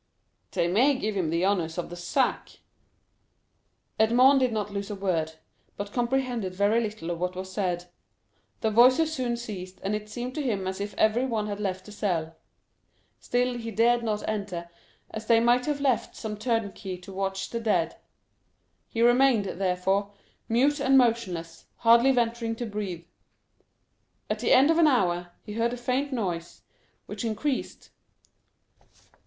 [0.49, 2.53] "They may give him the honors of the sack."
[3.99, 5.33] Edmond did not lose a word,
[5.77, 7.85] but comprehended very little of what was said.
[8.61, 11.91] The voices soon ceased, and it seemed to him as if everyone had left the
[11.91, 12.35] cell.
[13.19, 14.71] Still he dared not to enter,
[15.11, 17.95] as they might have left some turnkey to watch the dead.
[18.89, 20.13] He remained, therefore,
[20.49, 23.05] mute and motionless, hardly venturing to breathe.
[24.31, 26.63] At the end of an hour, he heard a faint noise,
[27.05, 27.91] which increased.